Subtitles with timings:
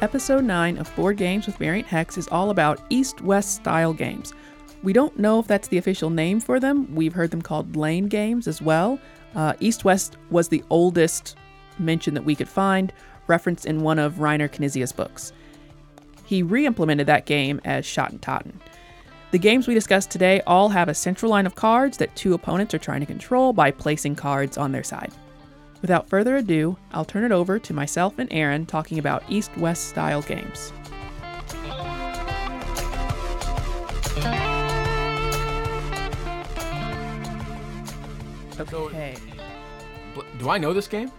[0.00, 4.34] Episode 9 of Board Games with Variant Hex is all about East West style games.
[4.82, 6.94] We don't know if that's the official name for them.
[6.94, 8.98] We've heard them called lane games as well.
[9.34, 11.36] Uh, East West was the oldest
[11.78, 12.92] mention that we could find,
[13.26, 15.32] referenced in one of Reiner Knizia's books.
[16.26, 18.60] He re implemented that game as Schotten Totten.
[19.30, 22.74] The games we discussed today all have a central line of cards that two opponents
[22.74, 25.12] are trying to control by placing cards on their side.
[25.86, 29.88] Without further ado, I'll turn it over to myself and Aaron talking about East West
[29.88, 30.72] style games.
[38.58, 39.14] Okay.
[40.40, 41.12] Do I know this game?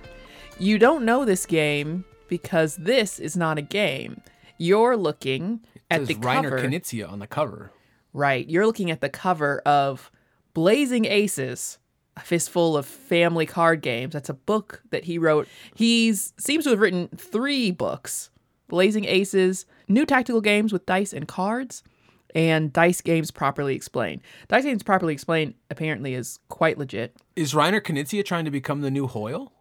[0.59, 4.20] You don't know this game because this is not a game.
[4.58, 6.67] You're looking at It the says Reiner cover.
[6.67, 7.72] Knizia on the cover.
[8.11, 8.45] Right.
[8.49, 10.11] You're looking at the cover of
[10.53, 11.77] Blazing Aces,
[12.18, 14.14] a fistful of family card games.
[14.14, 15.48] That's a book that he wrote.
[15.73, 18.30] He's seems to have written three books:
[18.68, 21.84] Blazing Aces, New Tactical Games with Dice and Cards,
[22.36, 24.22] and Dice Games Properly Explained.
[24.48, 27.16] Dice Games Properly Explained apparently is quite legit.
[27.36, 29.54] Is Reiner Knizia trying to become the new Hoyle?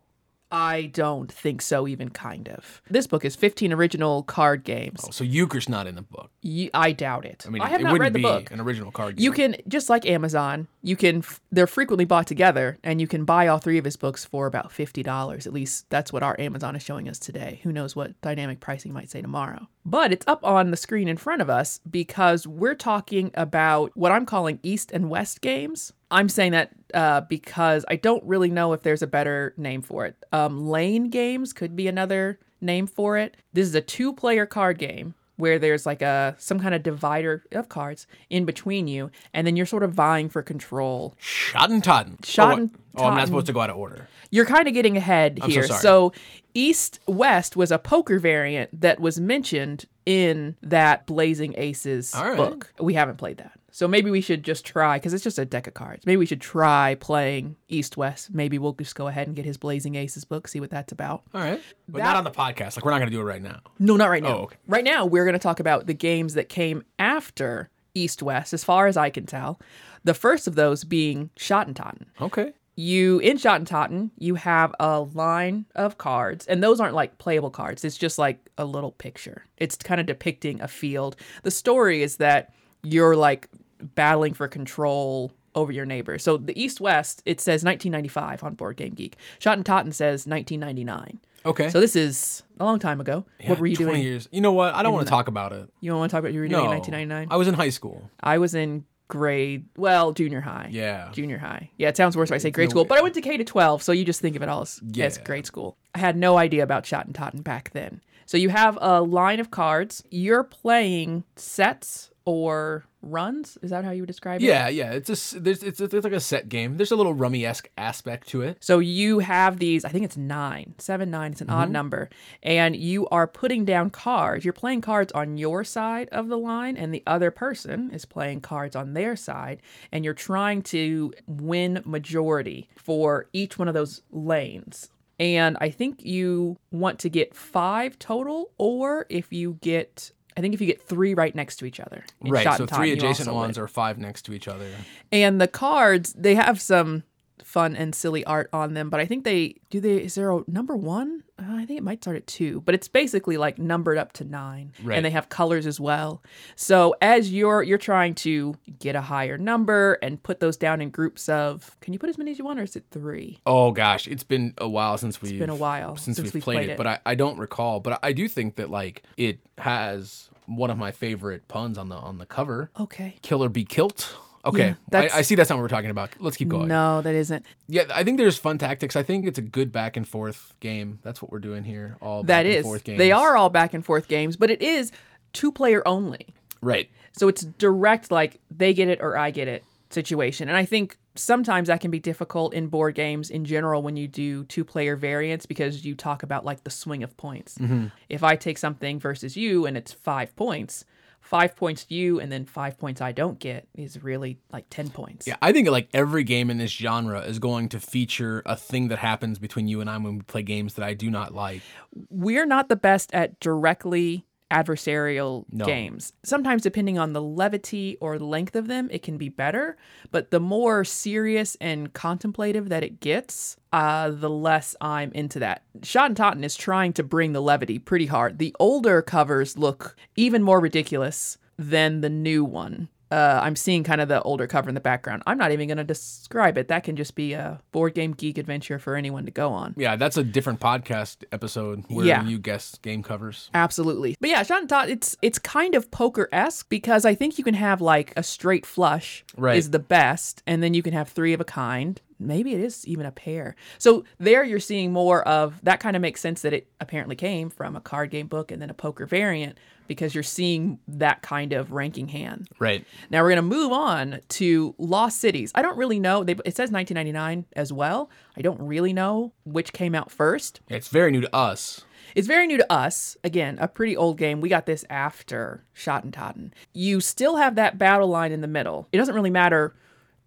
[0.50, 2.80] I don't think so, even kind of.
[2.88, 5.00] This book is 15 original card games.
[5.04, 6.30] Oh, so Euchre's not in the book.
[6.40, 7.44] You, I doubt it.
[7.46, 8.50] I mean, I have it not wouldn't read the be book.
[8.52, 9.24] an original card game.
[9.24, 13.24] You can just like Amazon, you can f- they're frequently bought together and you can
[13.24, 15.46] buy all three of his books for about $50.
[15.46, 17.60] At least that's what our Amazon is showing us today.
[17.64, 19.68] Who knows what dynamic pricing might say tomorrow.
[19.88, 24.10] But it's up on the screen in front of us because we're talking about what
[24.10, 25.92] I'm calling East and West games.
[26.10, 30.04] I'm saying that uh, because I don't really know if there's a better name for
[30.04, 30.16] it.
[30.32, 33.36] Um, lane games could be another name for it.
[33.52, 37.68] This is a two-player card game where there's like a some kind of divider of
[37.68, 41.14] cards in between you, and then you're sort of vying for control.
[41.20, 42.18] Schottentotten.
[42.20, 44.08] Schotten- Oh, oh, I'm not supposed to go out of order.
[44.30, 45.66] You're kind of getting ahead I'm so here.
[45.66, 46.10] sorry.
[46.54, 52.36] East West was a poker variant that was mentioned in that Blazing Aces All right.
[52.38, 52.72] book.
[52.80, 53.52] We haven't played that.
[53.76, 56.06] So maybe we should just try because it's just a deck of cards.
[56.06, 58.32] Maybe we should try playing East West.
[58.32, 61.24] Maybe we'll just go ahead and get his Blazing Aces book, see what that's about.
[61.34, 61.60] All right.
[61.86, 62.76] But That- not on the podcast.
[62.76, 63.60] Like, we're not going to do it right now.
[63.78, 64.38] No, not right now.
[64.38, 64.56] Oh, okay.
[64.66, 68.64] Right now, we're going to talk about the games that came after East West, as
[68.64, 69.60] far as I can tell.
[70.04, 72.06] The first of those being Schottentotten.
[72.18, 72.54] Okay.
[72.76, 77.84] You in Schottentotten, you have a line of cards, and those aren't like playable cards.
[77.84, 79.44] It's just like a little picture.
[79.58, 81.16] It's kind of depicting a field.
[81.42, 83.48] The story is that you're like
[83.80, 86.18] battling for control over your neighbor.
[86.18, 89.16] So the East West, it says 1995 on Board Game Geek.
[89.40, 91.18] Schottentotten says 1999.
[91.46, 91.70] Okay.
[91.70, 93.24] So this is a long time ago.
[93.40, 94.02] Yeah, what were you 20 doing?
[94.02, 94.28] years.
[94.32, 94.74] You know what?
[94.74, 95.70] I don't want to talk about it.
[95.80, 96.58] You don't want to talk about what you were No.
[96.58, 97.28] doing in 1999?
[97.30, 98.10] I was in high school.
[98.20, 100.68] I was in grade, well, junior high.
[100.72, 101.10] Yeah.
[101.12, 101.70] Junior high.
[101.78, 103.44] Yeah, it sounds worse if I say grade school, but I went to K to
[103.44, 105.78] 12, so you just think of it all as, as grade school.
[105.96, 108.02] I had no idea about Schottentotten back then.
[108.26, 110.02] So you have a line of cards.
[110.10, 113.56] You're playing sets or runs.
[113.62, 114.44] Is that how you would describe it?
[114.44, 114.90] Yeah, yeah.
[114.92, 116.76] It's a there's it's, it's like a set game.
[116.76, 118.58] There's a little rummy esque aspect to it.
[118.60, 121.56] So you have these, I think it's nine, seven, nine, it's an Mm-hmm.
[121.56, 122.10] odd number.
[122.42, 124.44] And you are putting down cards.
[124.44, 128.40] You're playing cards on your side of the line, and the other person is playing
[128.40, 129.62] cards on their side.
[129.92, 134.90] And you're trying to win majority for each one of those lanes.
[135.18, 140.52] And I think you want to get five total, or if you get, I think
[140.52, 142.04] if you get three right next to each other.
[142.20, 142.44] Right.
[142.56, 143.36] So three time, you adjacent win.
[143.36, 144.68] ones or five next to each other.
[145.10, 147.04] And the cards, they have some
[147.44, 150.42] fun and silly art on them, but I think they do they is there a
[150.46, 151.22] number one?
[151.38, 154.24] Uh, I think it might start at two, but it's basically like numbered up to
[154.24, 154.72] nine.
[154.82, 154.96] Right.
[154.96, 156.22] And they have colors as well.
[156.54, 160.90] So as you're you're trying to get a higher number and put those down in
[160.90, 163.38] groups of can you put as many as you want or is it three?
[163.46, 166.42] Oh gosh, it's been a while since we've been a while since, since we've, we've
[166.42, 166.78] played, played it, it.
[166.78, 167.80] but I, I don't recall.
[167.80, 171.96] But I do think that like it has one of my favorite puns on the
[171.96, 172.70] on the cover.
[172.78, 173.16] Okay.
[173.22, 174.16] Killer be kilt.
[174.46, 176.10] Okay, Yeah, that's- I, I see that's not what we're talking about.
[176.20, 176.68] Let's keep going.
[176.68, 177.44] No, that isn't.
[177.68, 178.96] Yeah, I think there's fun tactics.
[178.96, 181.00] I think it's a good back and forth game.
[181.02, 181.96] That's what we're doing here.
[182.00, 182.62] All back That and is.
[182.64, 182.98] forth games.
[182.98, 184.92] They are all back and forth games, but it is
[185.32, 186.34] two player only.
[186.62, 186.88] right.
[187.18, 190.48] So it's direct, like they get it or I get it situation.
[190.50, 194.06] And I think sometimes that can be difficult in board games in general when you
[194.06, 197.56] do two player variants because you talk about like the swing of points.
[197.56, 197.86] Mm-hmm.
[198.10, 200.84] If I take something versus you and it's five points,
[201.26, 204.90] five points to you and then five points I don't get is really like 10
[204.90, 205.26] points.
[205.26, 208.88] Yeah, I think like every game in this genre is going to feature a thing
[208.88, 211.62] that happens between you and I when we play games that I do not like.
[212.10, 215.64] We're not the best at directly adversarial No.
[215.64, 216.12] games.
[216.22, 219.76] Sometimes, depending on the levity or length of them, it can be better.
[220.10, 225.62] But the more serious and contemplative that it gets, uh, the less I'm into that.
[225.80, 228.38] Schotten Totten is trying to bring the levity pretty hard.
[228.38, 232.88] The older covers look even more ridiculous than the new one.
[233.10, 235.22] Uh, I'm seeing kind of the older cover in the background.
[235.26, 236.68] I'm not even going to describe it.
[236.68, 239.74] That can just be a board game geek adventure for anyone to go on.
[239.76, 242.24] Yeah, that's a different podcast episode where Yeah.
[242.24, 243.48] you guess game covers.
[243.54, 244.16] Absolutely.
[244.20, 247.44] But yeah, Shot and Tot, it's it's kind of poker esque because I think you
[247.44, 249.56] can have like a straight flush Right.
[249.56, 252.00] is the best, and then you can have three of a kind.
[252.18, 253.56] Maybe it is even a pair.
[253.78, 257.50] So there you're seeing more of that kind of makes sense that it apparently came
[257.50, 261.52] from a card game book and then a poker variant because you're seeing that kind
[261.52, 262.48] of ranking hand.
[262.58, 262.84] Right.
[263.10, 265.52] Now we're going to move on to Lost Cities.
[265.54, 266.24] I don't really know.
[266.24, 268.10] They, it says 1999 as well.
[268.36, 270.60] I don't really know which came out first.
[270.68, 271.82] It's very new to us.
[272.14, 273.16] It's very new to us.
[273.24, 274.40] Again, a pretty old game.
[274.40, 276.54] We got this after Schotten Totten.
[276.72, 278.88] You still have that battle line in the middle.
[278.90, 279.74] It doesn't really matter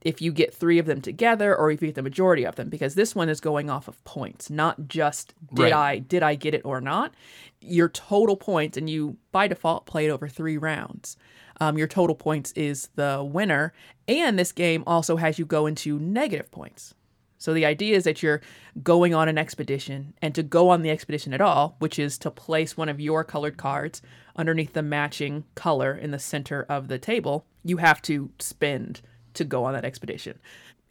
[0.02, 2.70] if you get three of them together or if you get the majority of them
[2.70, 5.74] because this one is going off of points, not just did Right.
[5.74, 7.14] I did I get it or not.
[7.62, 11.18] Your total points, and you by default play it over three rounds.
[11.62, 13.74] Um, your total points is the winner,
[14.08, 16.94] and this game also has you go into negative points.
[17.38, 18.42] So the idea is that you're
[18.84, 22.32] going on an expedition, and to go on the expedition at all, which is to
[22.32, 24.02] place one of your colored cards
[24.38, 29.02] underneath the matching color in the center of the table, you have to spend
[29.36, 30.40] to go on that expedition.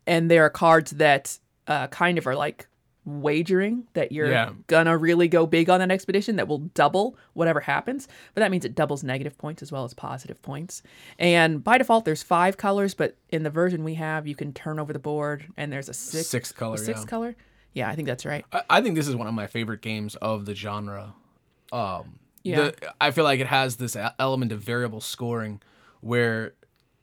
[0.07, 2.67] And there are cards that uh, kind of are like
[3.05, 4.51] wagering that you're Yeah.
[4.67, 8.67] gonna really go big on that expedition that will double whatever happens but that means
[8.67, 10.83] it doubles negative points as well as positive points
[11.19, 14.79] and by default there's five colors but in the version we have you can turn
[14.79, 17.09] over the board and there's a sixth, Sixth color, a sixth yeah.
[17.09, 17.37] color
[17.73, 20.15] yeah i think that's right I, I think this is one of my favorite games
[20.17, 21.15] of the genre.
[21.73, 22.57] Um, Yeah.
[22.57, 25.63] the, I feel like it has this element of variable scoring
[26.01, 26.53] where,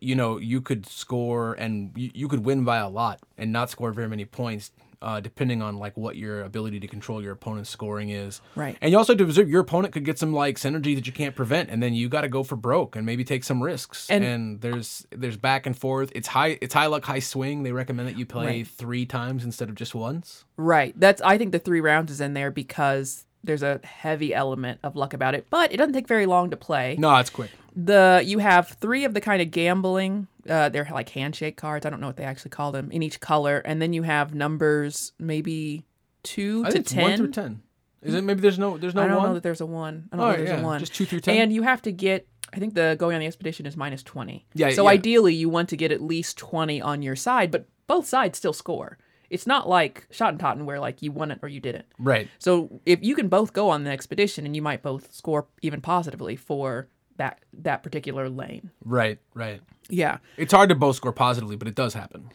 [0.05, 3.69] you know, you could score and you, you could win by a lot and not
[3.69, 4.71] score very many points.
[5.01, 8.75] Uh, depending on like what your ability to control your opponent's scoring is, Right.
[8.81, 11.13] And you also have to observe your opponent could get some like synergy that you
[11.13, 14.09] can't prevent, and then you got to go for broke and maybe take some risks.
[14.09, 16.11] And- And, there's there's back and forth.
[16.15, 17.61] It's high it's high luck, high swing.
[17.63, 18.67] They recommend that you play Right.
[18.67, 20.45] three times instead of just once.
[20.57, 24.79] right that's i think the three rounds is in there because there's a heavy element
[24.83, 27.51] of luck about it but it doesn't take very long to play No, it's quick.
[27.75, 31.89] the you have three of the kind of gambling uh, they're like handshake cards i
[31.89, 35.13] don't know what they actually call them in each color and then you have numbers
[35.19, 35.83] maybe
[36.23, 37.61] two I to it's one ten through ten.
[38.01, 39.27] Is it maybe there's no there's no I don't one?
[39.29, 40.09] know that there's a one.
[40.11, 40.79] I don't Oh, know there's yeah, a one.
[40.79, 41.37] just two through 10?
[41.37, 42.27] And you have to get.
[42.53, 44.45] I think the going on the expedition is minus twenty.
[44.53, 44.91] Yeah, So yeah.
[44.91, 48.53] ideally, you want to get at least twenty on your side, but both sides still
[48.53, 48.99] score.
[49.29, 51.85] It's not like Schotten Totten where like you won it or you didn't.
[51.99, 52.27] right.
[52.39, 55.81] So if you can both go on the expedition and you might both score even
[55.81, 56.87] positively for
[57.17, 58.71] that that particular lane.
[58.83, 59.61] Right, right.
[59.89, 60.17] Yeah.
[60.37, 62.29] It's hard to both score positively, but it does happen.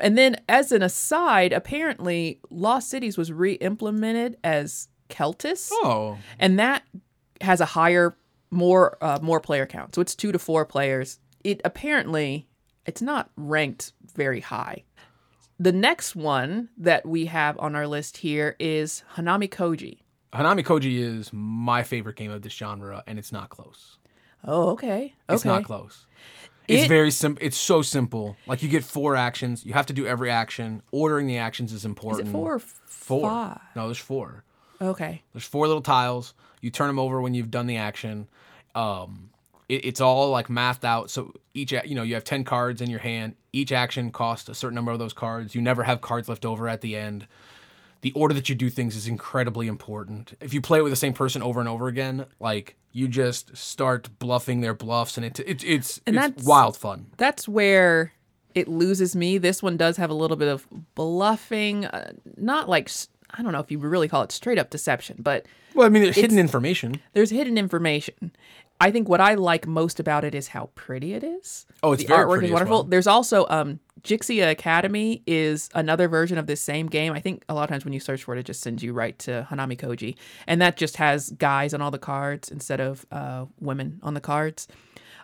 [0.00, 5.70] And then, as an aside, apparently Lost Cities was re-implemented as Keltis.
[5.72, 6.84] Oh, and that
[7.40, 8.16] has a higher
[8.50, 12.48] more uh, more player count so it's two to four players it apparently
[12.86, 14.82] it's not ranked very high
[15.58, 19.98] the next one that we have on our list here is hanami koji
[20.32, 23.96] Hanami Koji is my favorite game of this genre, and it's not close.
[24.44, 26.06] oh okay okay It's not close.
[26.68, 27.42] It's It- very simple.
[27.46, 28.36] It's so simple.
[28.46, 29.64] Like you get four actions.
[29.64, 30.82] You have to do every action.
[30.92, 32.28] Ordering the actions is is important.
[32.28, 33.30] it four or f- Four.
[33.30, 33.58] five?
[33.74, 34.44] No, there's four.
[34.82, 36.34] okay There's four little tiles.
[36.60, 38.28] You turn them over when you've done the action.
[38.74, 39.30] Um,
[39.68, 41.10] it, it's all like mathed out.
[41.10, 43.34] So each, you know, you have ten cards in your hand.
[43.52, 45.54] Each action costs a certain number of those cards.
[45.54, 47.26] You never have cards left over at the end.
[48.00, 50.34] The order that you do things is incredibly important.
[50.40, 54.08] If you play with the same person over and over again, like you just start
[54.20, 57.06] bluffing their bluffs, and it, it it's And it's that's- wild fun.
[57.16, 58.12] that's where
[58.54, 62.90] it loses me this one does have a little bit of bluffing uh, not like
[63.30, 65.90] I don't know if you would really call it straight up deception but Well, I
[65.90, 67.00] mean, there's hidden information.
[67.12, 68.32] there's hidden information.
[68.80, 71.66] I think what I like most about it is how pretty it is.
[71.82, 72.76] Oh, it's the very artwork pretty is wonderful.
[72.78, 72.84] well.
[72.84, 77.12] There's also um Jixia Academy is another version of this same game.
[77.12, 78.92] I think a lot of times when you search for it, it just sends you
[78.92, 80.16] right to Hanami Koji,
[80.46, 84.20] and that just has guys on all the cards instead of uh, women on the
[84.20, 84.68] cards.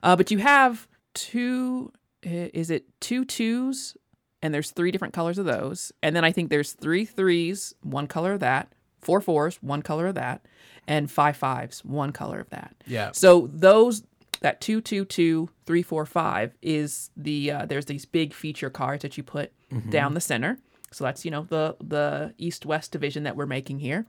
[0.03, 1.93] Uh, but you have two.
[2.27, 3.97] uh, Is it two twos?
[4.43, 5.91] And there's three different colors of those.
[6.03, 8.71] And then I think there's three threes, one color of that,
[9.05, 10.45] four fours, one color of that,
[10.87, 12.75] and five fives, one color of that.
[12.87, 13.13] Yeah.
[13.13, 14.03] So those
[14.41, 19.03] that two two two three four five is the uh, there's these big feature cards
[19.03, 19.53] that you put
[19.91, 20.59] down the center.
[20.93, 24.07] So that's you know the the east west division that we're making here.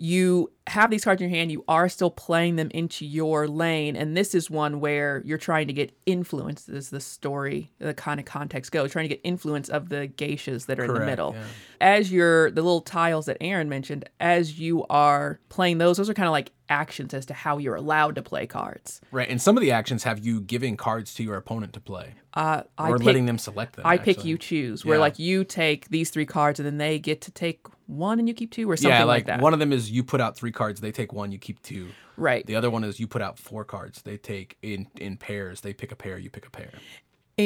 [0.00, 3.96] You have these cards in your hand, you are still playing them into your lane,
[3.96, 8.18] and this is one where you're trying to get influence, as the story, the kind
[8.18, 11.34] of context goes, trying to get influence of the geishas that are in the middle.
[11.34, 11.44] yeah.
[11.82, 16.14] As you're the little tiles that Aaron mentioned, as you are playing those, those are
[16.14, 19.00] kind of like actions as to how you're allowed to play cards.
[19.10, 19.28] Right.
[19.28, 22.14] And some of the actions have you giving cards to your opponent to play.
[22.32, 23.84] Uh, I or pick, letting them select them.
[23.86, 25.00] I pick you choose, where Yeah.
[25.00, 28.34] like you take these three cards and then they get to take one and you
[28.34, 29.00] keep two, or something like that.
[29.00, 29.42] Yeah, like, like, that.
[29.42, 31.88] one of them is you put out three cards, they take one, you keep two.
[32.16, 32.46] right.
[32.46, 35.72] The other one is you put out four cards, they take in in pairs, they
[35.72, 36.70] pick a pair, you pick a pair.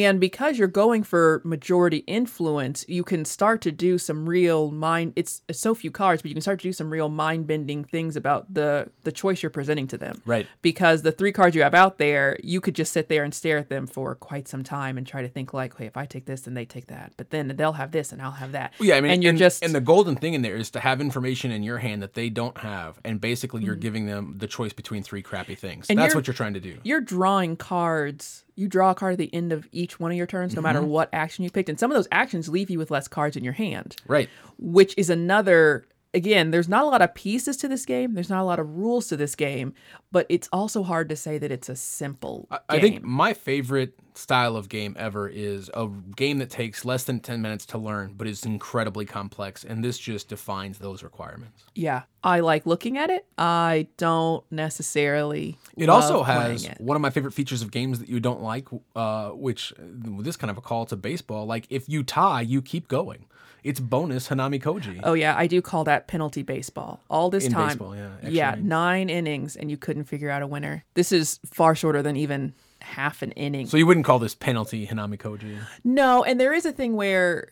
[0.02, 5.12] And because you're going for majority influence, you can start to do some real mind.
[5.14, 7.84] It's, it's so few cards, but you can start to do some real mind bending
[7.84, 10.20] things about the the choice you're presenting to them.
[10.26, 10.46] Right.
[10.62, 13.58] Because the three cards you have out there, you could just sit there and stare
[13.58, 16.24] at them for quite some time and try to think like, hey, if I take
[16.26, 17.12] this, then they take that.
[17.16, 18.72] But then they'll have this, and I'll have that.
[18.80, 21.00] Yeah, I mean, and you're just and the golden thing in there is to have
[21.00, 24.72] information in your hand that they don't have, and basically you're giving them the choice
[24.72, 25.84] between three crappy things.
[25.84, 25.92] Mm-hmm.
[25.92, 26.78] And That's you're- what you're trying to do.
[26.82, 28.43] you're drawing cards.
[28.56, 30.78] You draw a card at the end of each one of your turns, no matter
[30.80, 30.88] Mm-hmm.
[30.88, 31.68] what action you picked.
[31.68, 33.96] And some of those actions leave you with less cards in your hand.
[34.06, 34.28] Right.
[34.58, 38.40] which is another again there's not a lot of pieces to this game there's not
[38.40, 39.74] a lot of rules to this game
[40.12, 42.62] but it's also hard to say that it's a simple I- game.
[42.68, 47.18] I think my favorite style of game ever is a game that takes less than
[47.18, 49.64] 10 minutes to learn, but is incredibly complex.
[49.64, 51.64] And this just defines those requirements.
[51.74, 56.80] yeah i like looking at it i don't necessarily It also has it.
[56.80, 60.50] one of my favorite features of games that you don't like, uh, which this kind
[60.50, 61.46] of a call to baseball.
[61.46, 63.26] Like if you tie, you keep going.
[63.64, 65.00] It's bonus Hanami Koji.
[65.02, 68.56] oh yeah i do call that penalty baseball all this In time baseball, yeah, yeah
[68.60, 72.52] nine innings and you couldn't figure out a winner this is far shorter than even
[72.82, 75.56] half an inning So you wouldn't call this penalty Hanami Koji.
[75.82, 77.48] No, and there is a thing where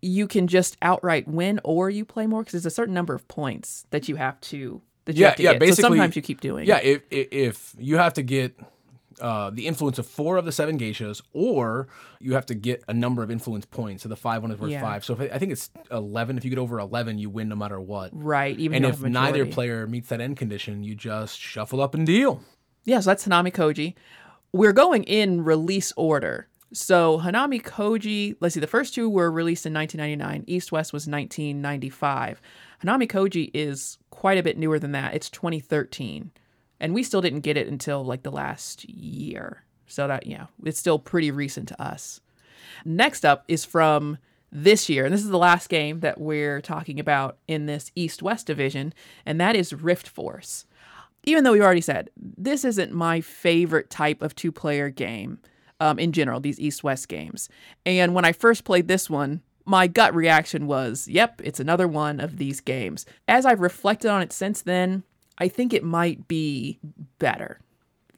[0.00, 3.28] you can just outright win or you play more because there's a certain number of
[3.28, 5.60] points that you have to that you Yeah, have to yeah, get.
[5.60, 6.66] basically- so sometimes you keep doing.
[6.66, 8.58] Yeah, if if, if you have to get
[9.20, 11.88] uh, the influence of four of the seven geishas, or
[12.20, 14.02] you have to get a number of influence points.
[14.02, 14.80] So the five one is worth Yeah.
[14.80, 15.04] five.
[15.04, 16.36] So if, I think it's eleven.
[16.36, 18.10] If you get over eleven, you win no matter what.
[18.12, 18.58] Right.
[18.58, 22.40] Even And if neither player meets that end condition, you just shuffle up and deal.
[22.84, 23.94] Yeah, so that's Hanami Koji.
[24.52, 26.48] We're going in release order.
[26.72, 30.44] So Hanami Koji, let's see, the first two were released in 1999.
[30.48, 32.40] East West was 1995.
[32.84, 35.14] Hanami Koji is quite a bit newer than that.
[35.14, 36.30] It's 2013.
[36.80, 39.64] And we still didn't get it until like the last year.
[39.86, 42.20] So that, yeah, it's still pretty recent to us.
[42.84, 44.18] Next up is from
[44.50, 48.22] this year, and this is the last game that we're talking about in this East
[48.22, 48.94] West division,
[49.26, 50.64] and that is Rift Force
[51.24, 55.38] even though we've already said this isn't my favorite type of two player game
[55.80, 57.48] um, in general, these East West games.
[57.84, 62.20] And when I first played this one, my gut reaction was, yep, it's another one
[62.20, 63.06] of these games.
[63.26, 65.02] As I've reflected on it since then,
[65.38, 66.78] I think it might be
[67.18, 67.60] better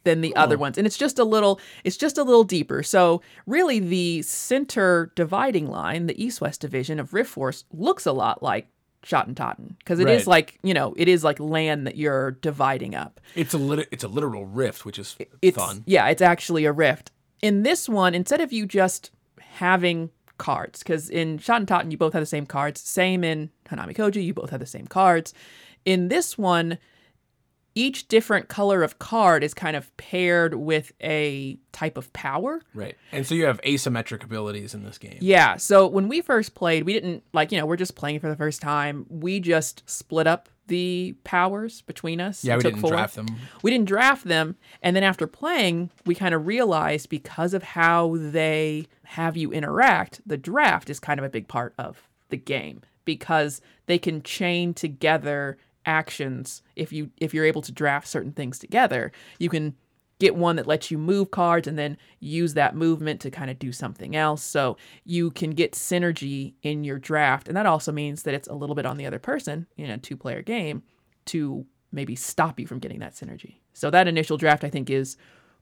[0.04, 0.58] than the other oh.
[0.58, 0.78] ones.
[0.78, 2.82] And it's just a little it's just a little deeper.
[2.82, 8.12] So really the center dividing line the east west division of rift force looks a
[8.12, 8.68] lot like
[9.02, 10.26] Schotten Totten because it is Right.
[10.26, 13.20] like you know it is like land that you're dividing up.
[13.34, 15.84] It's a lit- it's a literal rift, which is it's fun.
[15.86, 17.12] yeah it's actually a rift.
[17.42, 22.12] In this one instead of you just having cards because in Schotten Totten you both
[22.12, 22.80] have the same cards.
[22.80, 25.32] Same in hanami koji you both have the same cards.
[25.84, 26.78] In this one
[27.76, 32.96] each different color of card is kind of paired with a type of power Right.
[33.12, 35.18] And so you have asymmetric abilities in this game.
[35.20, 35.56] yeah.
[35.56, 38.36] So when we first played, we didn't like, you know, we're just playing for the
[38.36, 39.06] first time.
[39.10, 42.42] We just split up the powers between us.
[42.42, 43.26] Yeah, we took didn't draft them.
[43.62, 44.56] We didn't draft them.
[44.82, 50.22] And then after playing, we kind of realized because of how they have you interact,
[50.26, 54.74] the draft is kind of a big part of the game because they can chain
[54.74, 55.56] together
[55.86, 59.12] actions if you if you're able to draft certain things together.
[59.38, 59.74] You can
[60.18, 63.58] get one that lets you move cards and then use that movement to kind of
[63.58, 64.42] do something else.
[64.42, 67.48] So you can get synergy in your draft.
[67.48, 69.98] And that also means that it's a little bit on the other person in a
[69.98, 70.82] two player game
[71.26, 73.56] to maybe stop you from getting that synergy.
[73.74, 75.16] So that initial draft, I think, is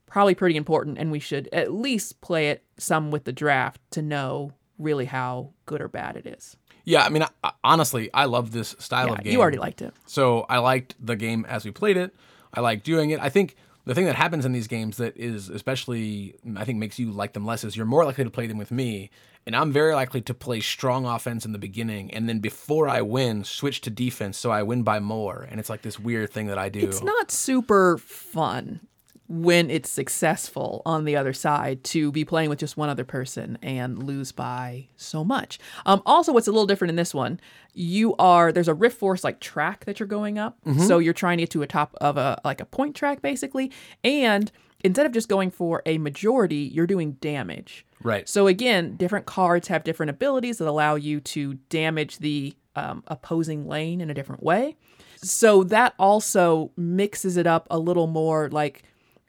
[0.05, 0.97] probably pretty important.
[0.97, 5.51] And we should at least play it some with the draft to know really how
[5.65, 6.55] good or bad it is.
[6.85, 9.33] Yeah, I mean, I, honestly, I love this style Yeah, of game.
[9.33, 9.93] you already liked it.
[10.05, 12.15] So I liked the game as we played it.
[12.53, 13.19] I like doing it.
[13.19, 16.97] I think the thing that happens in these games that is especially I think makes
[16.97, 19.09] you like them less is you're more likely to play them with me,
[19.45, 23.01] and I'm very likely to play strong offense in the beginning, and then before I
[23.01, 25.47] win, switch to defense so I win by more.
[25.49, 26.87] And it's like this weird thing that I do.
[26.87, 28.87] It's not super fun
[29.27, 33.57] when it's successful on the other side to be playing with just one other person
[33.61, 35.59] and lose by so much.
[35.85, 37.39] Um, also, what's a little different in this one,
[37.73, 41.37] you are there's a Rift Force like track that you're going up, so you're trying
[41.39, 43.71] to get to a top of a like a point track basically,
[44.03, 44.51] and
[44.83, 47.85] instead of just going for a majority, you're doing damage.
[48.03, 48.29] Right.
[48.29, 53.67] So again, different cards have different abilities that allow you to damage the um, opposing
[53.67, 54.77] lane in a different way.
[55.15, 58.49] So that also mixes it up a little more.
[58.49, 58.83] Like,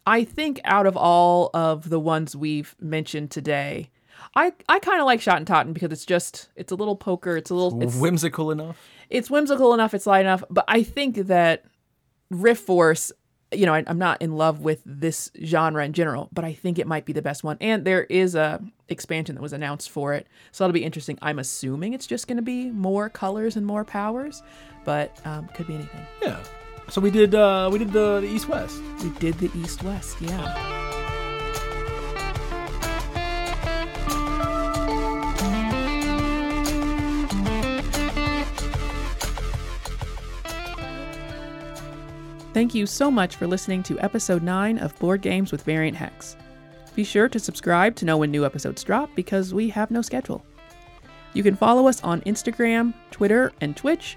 [0.06, 3.90] I think out of all of the ones we've mentioned today,
[4.34, 7.36] I, I kind of like Schotten Totten because it's just it's a little poker.
[7.36, 8.78] It's a little it's, Whimsical enough.
[9.10, 9.94] it's whimsical enough.
[9.94, 10.44] It's light enough.
[10.48, 11.64] But I think that
[12.30, 13.12] Rift Force,
[13.52, 16.78] you know, I, I'm not in love with this genre in general, but I think
[16.78, 17.56] it might be the best one.
[17.60, 21.18] And there is a expansion that was announced for it, so that'll be interesting.
[21.22, 24.42] I'm assuming it's just going to be more colors and more powers,
[24.84, 26.06] but um, could be anything.
[26.22, 26.42] Yeah.
[26.88, 28.80] So we did uh we did the, the East West.
[29.02, 30.76] We did the East West, yeah.
[42.56, 46.36] Thank you so much for listening to episode 9 of Board Games with Variant Hex.
[46.94, 50.42] Be sure to subscribe to know when new episodes drop because we have no schedule.
[51.34, 54.16] You can follow us on Instagram, Twitter, and Twitch.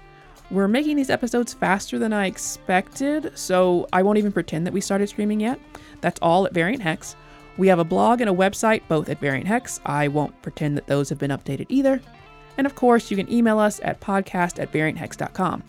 [0.50, 4.80] We're making these episodes faster than I expected, so I won't even pretend that we
[4.80, 5.60] started streaming yet.
[6.00, 7.14] That's all at Variant Hex.
[7.56, 9.80] We have a blog and a website both at Variant Hex.
[9.86, 12.00] I won't pretend that those have been updated either.
[12.58, 15.62] And of course, you can email us at podcast at varianthex.com.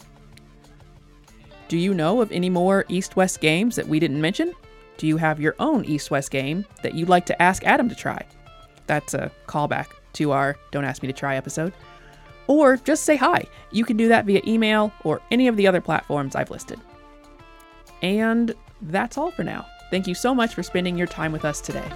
[1.68, 4.54] Do you know of any more East West games that we didn't mention?
[4.98, 7.96] Do you have your own East West game that you'd like to ask Adam to
[7.96, 8.26] try?
[8.88, 11.72] That's a callback to our Don't Ask Me to Try episode.
[12.52, 13.46] Or just say hi.
[13.72, 16.82] You can do that via email or any of the other platforms I've listed.
[18.02, 19.66] And that's all for now.
[19.90, 21.90] Thank you so much for spending your time with us today.